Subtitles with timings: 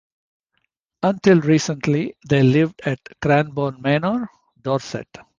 [1.03, 5.07] Until recently, they lived at Cranborne Manor, Dorset.